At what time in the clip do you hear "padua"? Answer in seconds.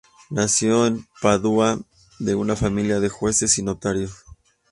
1.21-1.79